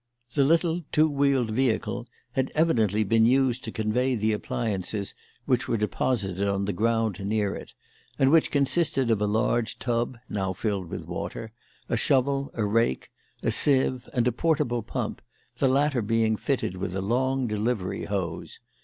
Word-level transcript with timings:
The 0.33 0.43
little 0.43 0.81
two 0.91 1.07
wheeled 1.07 1.51
vehicle 1.51 2.07
had 2.31 2.51
evidently 2.55 3.03
been 3.03 3.27
used 3.27 3.63
to 3.65 3.71
convey 3.71 4.15
the 4.15 4.31
appliances 4.33 5.13
which 5.45 5.67
were 5.67 5.77
deposited 5.77 6.47
on 6.49 6.65
the 6.65 6.73
ground 6.73 7.19
near 7.23 7.55
it, 7.55 7.75
and 8.17 8.31
which 8.31 8.49
consisted 8.49 9.11
of 9.11 9.21
a 9.21 9.27
large 9.27 9.77
tub 9.77 10.17
now 10.27 10.53
filled 10.53 10.89
with 10.89 11.05
water 11.05 11.51
a 11.87 11.97
shovel, 11.97 12.49
a 12.55 12.65
rake, 12.65 13.11
a 13.43 13.51
sieve, 13.51 14.09
and 14.11 14.27
a 14.27 14.31
portable 14.31 14.81
pump, 14.81 15.21
the 15.57 15.67
latter 15.69 16.01
being 16.01 16.35
fitted 16.35 16.77
with 16.77 16.95
a 16.95 17.01
long 17.03 17.45
delivery 17.45 18.05
hose. 18.05 18.59